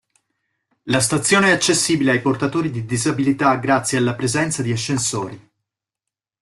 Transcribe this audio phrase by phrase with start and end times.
[0.85, 5.51] La stazione è accessibile ai portatori di disabilità grazie alla presenza di ascensori.